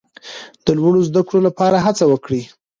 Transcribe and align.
د 0.65 0.67
لوړو 0.77 1.01
زده 1.09 1.21
کړو 1.27 1.39
لپاره 1.47 1.77
هڅه 1.85 2.03
وکړئ. 2.11 2.43